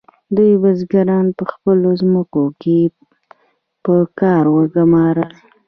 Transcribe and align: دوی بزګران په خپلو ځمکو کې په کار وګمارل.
دوی 0.35 0.51
بزګران 0.61 1.25
په 1.37 1.43
خپلو 1.51 1.89
ځمکو 2.01 2.43
کې 2.61 2.79
په 3.83 3.95
کار 4.19 4.43
وګمارل. 4.55 5.31